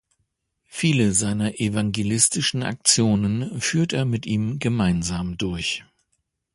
Viele 0.65 1.11
seiner 1.11 1.59
evangelistischen 1.59 2.63
Aktionen 2.63 3.61
führt 3.61 3.93
er 3.93 4.03
mit 4.05 4.25
ihm 4.25 4.57
gemeinsam 4.57 5.37
durch. 5.37 5.83